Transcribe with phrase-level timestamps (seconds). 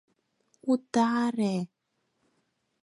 [0.71, 1.53] Утаре!